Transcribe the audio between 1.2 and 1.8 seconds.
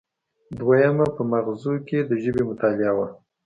مغزو